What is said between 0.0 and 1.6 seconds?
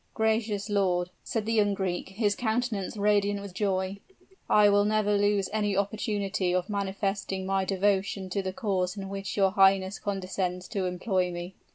"Gracious lord," said the